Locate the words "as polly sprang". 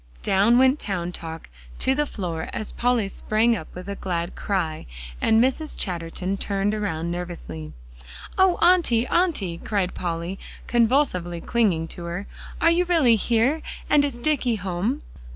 2.53-3.55